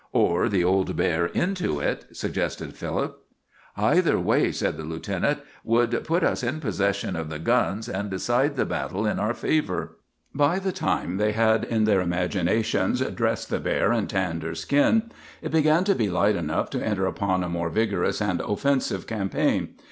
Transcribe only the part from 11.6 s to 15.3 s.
in their imaginations, dressed the bear and tanned her skin,